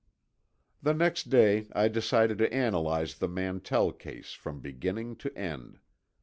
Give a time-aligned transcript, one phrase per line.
[0.81, 5.77] The next day I decided to analyze the Mantell case from beginning to end.